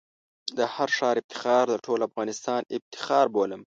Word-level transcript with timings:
د 0.57 0.59
هر 0.73 0.89
ښار 0.97 1.15
افتخار 1.21 1.65
د 1.69 1.75
ټول 1.85 1.99
افغانستان 2.09 2.61
افتخار 2.77 3.25
بولم. 3.33 3.61